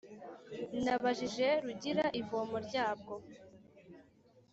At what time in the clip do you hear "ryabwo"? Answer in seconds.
2.67-3.13